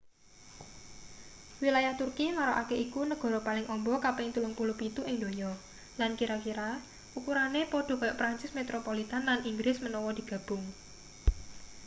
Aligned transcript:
wilayah 1.63 1.93
turki 1.99 2.25
marakake 2.37 2.75
iku 2.85 3.01
negara 3.11 3.39
paling 3.47 3.65
amba 3.75 3.95
kaping 4.05 4.29
37 4.37 5.09
ing 5.09 5.15
donya 5.23 5.51
lan 5.99 6.11
kira-kira 6.19 6.67
ukurane 7.17 7.61
padha 7.73 7.93
kaya 8.01 8.13
prancis 8.19 8.51
metropolitn 8.59 9.21
lan 9.29 9.39
inggris 9.51 9.77
menawa 9.85 10.09
digabung 10.19 10.63